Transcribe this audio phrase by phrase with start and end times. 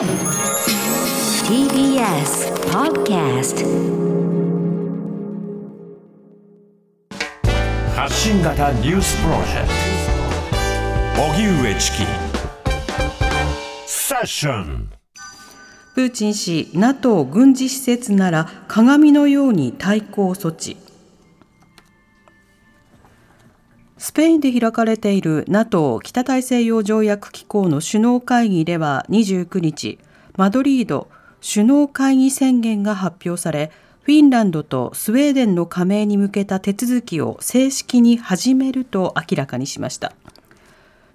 [0.00, 0.08] TBS
[2.72, 3.60] Podcast
[7.94, 9.68] 発信型ニュースプロジェク
[11.16, 11.22] ト。
[11.22, 12.06] 荻上チキ。
[13.86, 14.88] セッション。
[15.94, 20.78] プーチン氏 NATO 軍事施設なら鏡のように対抗措置
[24.02, 29.98] スペインで開かれている NATO 北大西洋条約機構の首脳会議では29日
[30.38, 31.10] マドリード
[31.46, 33.70] 首脳会議宣言が発表され
[34.00, 40.14] フィンランドとスウェーデンの加盟に向けた手続きを正式に始めると明らかにしました。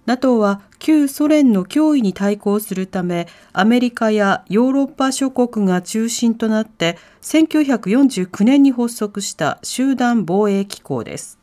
[0.06, 11.40] NATO は旧ソ連の脅威に対抗するためアメリカやヨーロッパ諸国が中心となって1949年に発足した集団防衛機構です。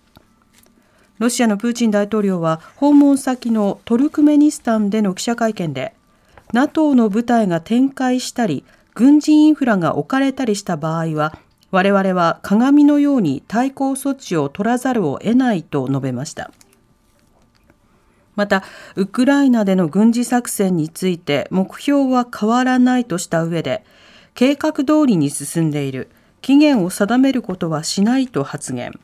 [1.23, 5.95] ロシアのプーチン大統領は訪問先のトルクメニスタンでの記者会見で
[6.53, 8.65] NATO の部隊が展開したり
[8.97, 11.39] 軍事インフラが置かれたりした場合は
[11.70, 16.50] 我々は鏡のように対抗措置を取らざるを得ないと述べました。
[18.34, 18.65] また
[18.97, 23.84] ウクライナでの軍事作戦について目標は変わらないとした上で
[24.34, 26.11] 計画通りに進んでいる。
[26.41, 28.98] 期限を定めることはしないと発言。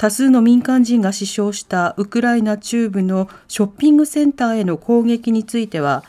[0.00, 6.04] 多数の民間人が死傷したウクライナ中部のショッピングセンターへの攻撃については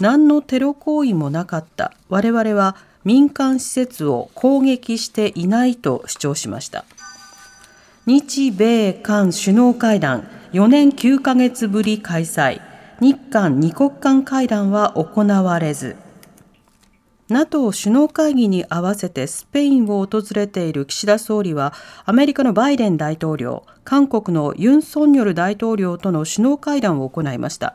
[0.00, 1.92] 何のテロ行為もなかった。
[2.08, 6.84] 我々は民間施設を攻撃していないと主張しました。
[8.06, 12.60] 日米韓首脳会談4年9ヶ月ぶり開催。
[13.00, 15.96] 日韓二国間会談は行われず。
[17.32, 21.72] NATO 首脳会議に合わせてスペインを訪れている岸田総理は
[22.04, 27.74] アメリカのバイデン大統領韓国のユン・ソンニョル大統領との首脳会談を行いました。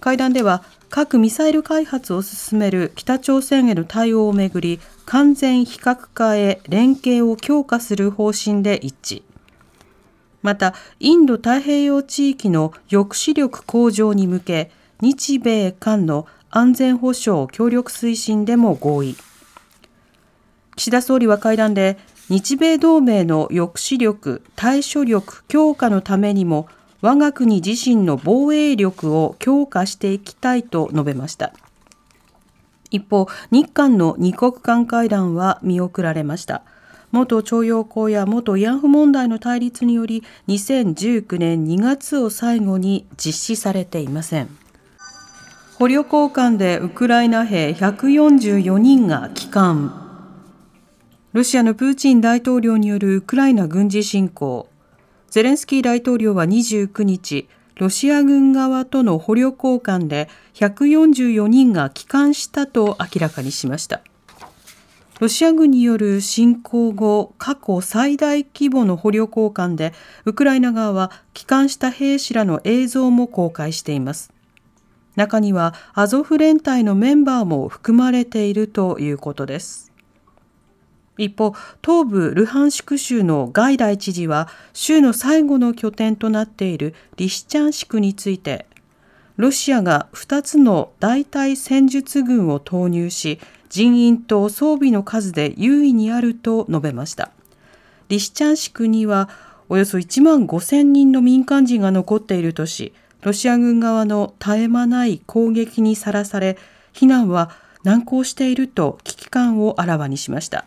[0.00, 9.22] 会談では核・ミサイル開発を進める北朝鮮への対応をめぐり完全非核化へ連携を強化する方針で一致。
[10.42, 14.70] またインド太平洋地域の抑止力向上に向け
[15.00, 16.26] 日米韓の
[16.56, 19.16] 安全保障協力推進でも合意
[20.76, 21.98] 岸田総理は会談で
[22.28, 26.68] 日米同盟の抑止力対処力強化のためにも
[27.00, 31.52] 我が国自身の防衛力を強化していきたいと述べました。
[32.90, 36.62] 一方、日韓の二国間会談は見送られました。
[37.10, 44.63] 元徴用工や元慰安婦問題の対立により2019年2月を最後に実施されていません。
[45.84, 49.92] 捕虜交換でウクライナ兵144人が帰還。
[51.34, 54.66] ロシアのプーチン大統領によるウクライナ軍事侵攻。
[55.28, 64.00] ゼレンスキー大統領は29日、ロシア軍側との捕虜交換で144人が帰還したと明らかにしました。
[65.20, 69.92] ロシア軍による侵攻後、過去最大規模の捕虜交換で、
[70.24, 74.32] ウクライナ側は帰還した兵士らの映像も公開しています。
[75.16, 79.92] 中にはアゾフ連隊のメンバーも含まれているということです。
[81.16, 81.54] 一方、
[81.84, 88.66] 東部ルハンシク州のガイダイ知事は、州の最後の拠点となっているリシチャンシクについて、
[89.36, 93.38] ロシアが2つの大隊戦術軍を投入し、
[93.68, 97.30] 人員と装備の数で優位にあると述べました。
[98.08, 99.28] リシチャンシクには、
[99.68, 102.92] およそ1万5千人の民間人が残っているとし、
[103.24, 106.58] ロシア軍側の絶え間ない攻撃にさらされ、
[106.92, 107.50] 避難は
[107.82, 110.66] 難航していると危機感をあらわにしました。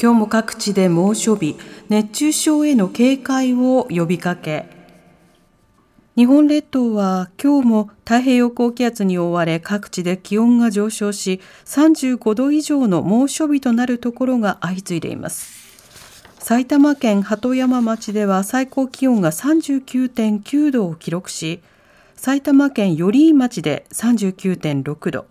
[0.00, 1.56] 今日も各地で猛暑日、
[1.90, 4.66] 熱中症への警戒を呼びかけ、
[6.16, 15.71] 日本列島は今日も太平洋高気圧に覆われ各地で気温が上昇し35度以上の猛暑日となるところが相次いでいます
[16.42, 21.62] 埼玉県鳩山町では最高気温が39.9度を記録し
[22.16, 25.26] 埼玉県寄居町で39.6度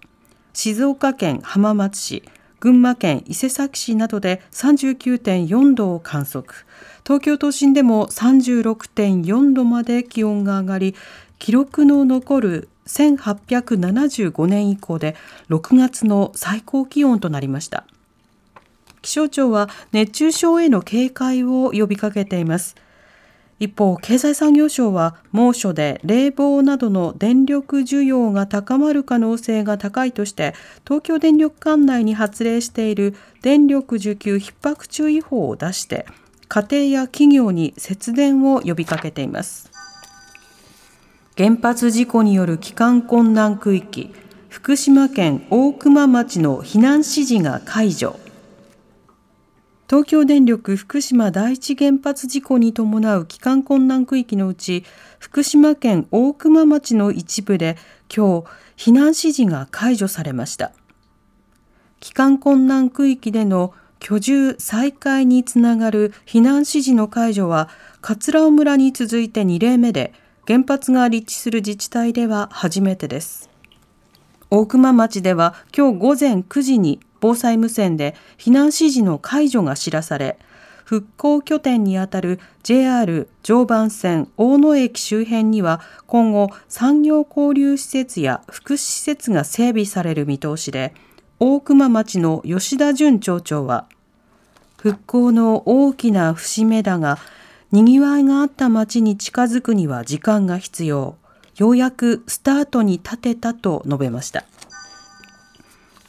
[0.54, 2.24] 静岡県浜松市
[2.62, 6.66] 群馬県伊勢崎市などで39.4度を観測。
[7.04, 10.96] 東京都心でも36.4度まで気温が上がり
[11.40, 15.18] 記録の残る1875年以降で
[15.50, 17.86] 6月の最高気温となりました。
[19.02, 22.76] 気象庁は熱中症への警戒を呼びかけています。
[23.60, 36.08] 一方、経済産業省は猛暑で冷房などの電力需要が高まる可能性が高いとして東京電力管内に発令している電力需給逼迫注意報を出して
[36.48, 39.70] 家庭や企業に節電を呼びかけています。
[41.38, 44.12] 原発事故による帰還困難区域
[44.50, 48.20] 福島県大熊町の避難指示が解除。
[49.92, 54.86] 東京電力福島第一原発事故に伴う帰還困難区域のうち
[55.20, 57.76] 福島県大熊町の一部で
[58.08, 58.44] 今
[58.78, 60.72] 日避難指示が解除されました。
[62.00, 67.68] 帰還困難区域での居住再開につながる避難指示の解除は
[68.00, 70.14] 桂尾村に続いて2例目で
[70.48, 73.50] 原発が立地する自治体では初めてです。
[74.50, 80.38] 大熊町では今日午前9時に防災無線で避難指示の解除が知らされ
[80.84, 90.94] 復興拠点にあたる JR 常磐線大野駅周辺には今後産業交流施設や福祉施設が整備される見通しで
[91.40, 93.88] 大熊町の吉田淳町長は
[94.82, 97.20] 復興の大きな節目だが
[97.72, 101.16] にぎわいがあった町に近づくには時間が必要。
[101.56, 104.44] ようやくスタートに立てたと述べました。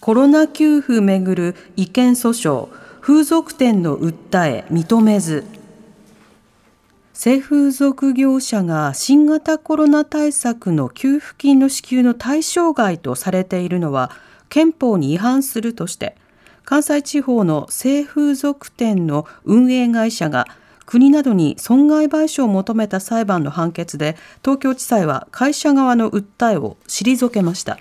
[0.03, 2.69] コロナ給付めぐる違憲訴訟
[3.01, 5.45] 風俗店の訴え認めず
[7.13, 14.11] 性風俗業者が新型コロナ対策の給付金の支給の対象外とされているのは
[14.49, 16.17] 憲法に違反するとして
[16.65, 20.49] 関西地方の性風俗店の運営会社が
[20.85, 27.79] 国などに損害賠償を求めた裁判の判決で東京地裁は会社側の訴えを退けました。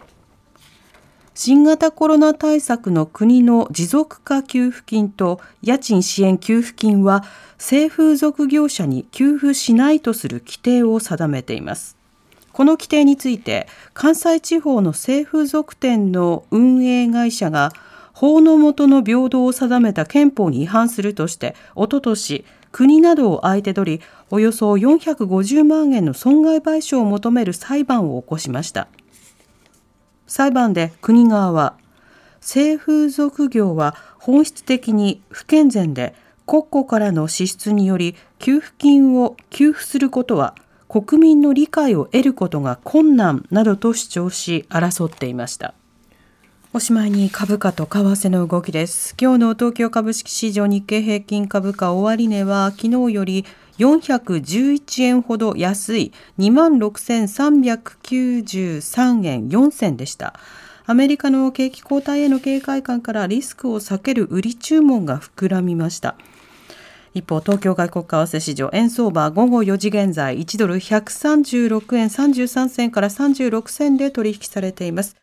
[1.34, 7.24] 新型コロナ対策の国の持続化給付金と家賃支援給付金は
[7.58, 11.96] 性風俗業者に給付しないとする規定を定めています。
[12.52, 17.72] この規定について関西地方の性風俗店の運営会社が
[18.14, 22.44] 法の下の平等を定めた憲法に違反するとしておととし
[22.74, 28.90] 国などを相手取りおよそ450万円の損害賠償を求める裁判を起こしました。
[30.32, 31.74] 裁判で国側は
[32.40, 36.16] 性風俗業は本質的に不健全で
[36.48, 40.56] 国庫からの支出により給付金を給付することは
[40.88, 45.74] 国民の理解を得ることが困難などと主張し争っていました。
[46.74, 49.14] おしまいに株価と為替の動きです。
[49.20, 53.46] 今日の東京株式市場日経平均株価終値は昨日より
[53.82, 60.40] 411円ほど安い26,393円4銭でした。
[60.86, 66.16] アメリカの景気後退への警戒感からリスクを避ける売り注文が膨らみました。
[67.14, 75.16] 一方、東京外国為替市場、円相場午後4時現在、1ドル136円33銭から36銭で取引されています。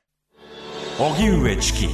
[0.98, 1.88] 荻上チキ